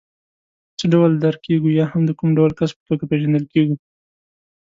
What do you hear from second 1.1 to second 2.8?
درک کېږو یا هم د کوم ډول کس